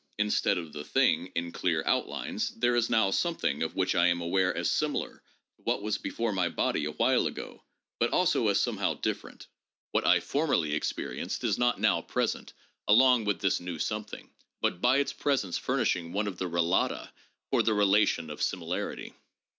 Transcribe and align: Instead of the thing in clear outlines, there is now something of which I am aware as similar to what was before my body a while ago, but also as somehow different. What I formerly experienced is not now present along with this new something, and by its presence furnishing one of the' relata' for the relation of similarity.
Instead 0.17 0.57
of 0.57 0.73
the 0.73 0.83
thing 0.83 1.31
in 1.35 1.51
clear 1.51 1.83
outlines, 1.85 2.49
there 2.55 2.75
is 2.75 2.89
now 2.89 3.11
something 3.11 3.61
of 3.61 3.75
which 3.75 3.93
I 3.93 4.07
am 4.07 4.19
aware 4.19 4.51
as 4.57 4.71
similar 4.71 5.17
to 5.57 5.61
what 5.61 5.83
was 5.83 5.99
before 5.99 6.31
my 6.33 6.49
body 6.49 6.85
a 6.85 6.91
while 6.93 7.27
ago, 7.27 7.61
but 7.99 8.09
also 8.11 8.47
as 8.47 8.59
somehow 8.59 8.95
different. 8.95 9.45
What 9.91 10.03
I 10.03 10.19
formerly 10.19 10.73
experienced 10.73 11.43
is 11.43 11.59
not 11.59 11.79
now 11.79 12.01
present 12.01 12.53
along 12.87 13.25
with 13.25 13.41
this 13.41 13.59
new 13.59 13.77
something, 13.77 14.31
and 14.63 14.81
by 14.81 14.97
its 14.97 15.13
presence 15.13 15.59
furnishing 15.59 16.13
one 16.13 16.25
of 16.25 16.39
the' 16.39 16.49
relata' 16.59 17.11
for 17.51 17.61
the 17.61 17.75
relation 17.75 18.31
of 18.31 18.41
similarity. 18.41 19.13